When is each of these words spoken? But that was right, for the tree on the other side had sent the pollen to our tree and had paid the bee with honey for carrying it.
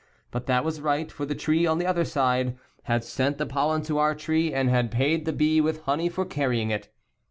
But 0.31 0.47
that 0.47 0.65
was 0.65 0.81
right, 0.81 1.11
for 1.11 1.27
the 1.27 1.35
tree 1.35 1.67
on 1.67 1.77
the 1.77 1.85
other 1.85 2.05
side 2.05 2.57
had 2.85 3.03
sent 3.03 3.37
the 3.37 3.45
pollen 3.45 3.83
to 3.83 3.99
our 3.99 4.15
tree 4.15 4.51
and 4.51 4.67
had 4.67 4.89
paid 4.89 5.25
the 5.25 5.31
bee 5.31 5.61
with 5.61 5.83
honey 5.83 6.09
for 6.09 6.25
carrying 6.25 6.71
it. 6.71 6.89